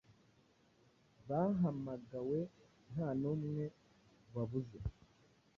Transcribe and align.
Bahamagawe 1.27 2.39
nta 2.91 3.09
n’umwe 3.19 3.65
wabuze. 4.33 4.79